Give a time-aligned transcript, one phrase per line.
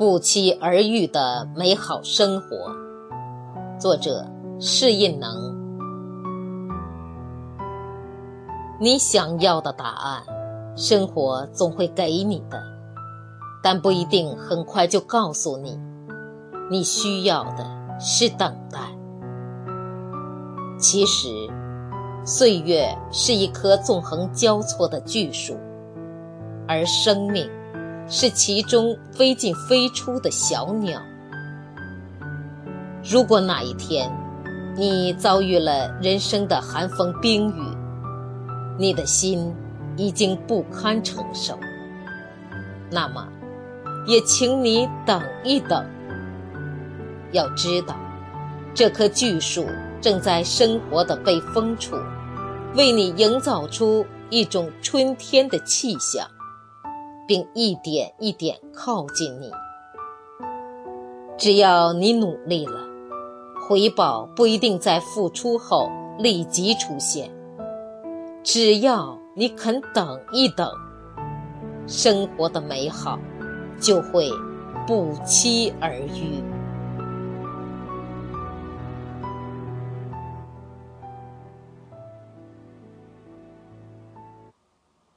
[0.00, 2.74] 不期而遇的美好生活，
[3.78, 4.26] 作者
[4.58, 5.30] 释印能。
[8.80, 10.22] 你想要的答案，
[10.74, 12.62] 生活总会给你的，
[13.62, 15.78] 但不一定很快就告诉你。
[16.70, 17.66] 你需要的
[18.00, 18.78] 是等待。
[20.78, 21.28] 其实，
[22.24, 25.58] 岁月是一棵纵横交错的巨树，
[26.66, 27.46] 而生命。
[28.12, 31.00] 是其中飞进飞出的小鸟。
[33.08, 34.10] 如果哪一天，
[34.76, 37.62] 你遭遇了人生的寒风冰雨，
[38.76, 39.54] 你的心
[39.96, 41.56] 已经不堪承受，
[42.90, 43.28] 那么，
[44.06, 45.86] 也请你等一等。
[47.30, 47.94] 要知道，
[48.74, 49.64] 这棵巨树
[50.00, 51.94] 正在生活的背风处，
[52.74, 56.26] 为你营造出一种春天的气象。
[57.30, 59.52] 并一点一点靠近你。
[61.38, 62.80] 只要你努力了，
[63.68, 65.88] 回报不一定在付出后
[66.18, 67.30] 立即出现。
[68.42, 70.68] 只要你肯等一等，
[71.86, 73.16] 生活的美好
[73.80, 74.28] 就会
[74.84, 76.42] 不期而遇。